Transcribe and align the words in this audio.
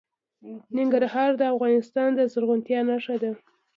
ننګرهار 0.77 1.31
د 1.37 1.41
افغانستان 1.53 2.09
د 2.15 2.19
زرغونتیا 2.31 2.79
نښه 2.89 3.15
ده. 3.23 3.31